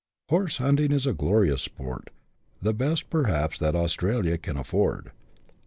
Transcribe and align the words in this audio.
Horse 0.29 0.57
hunting 0.57 0.91
is 0.91 1.05
glorious 1.05 1.61
sport, 1.61 2.09
the 2.59 2.73
best 2.73 3.11
perhaps 3.11 3.59
that 3.59 3.75
Aus 3.75 3.95
tralia 3.95 4.41
can 4.41 4.57
afford. 4.57 5.11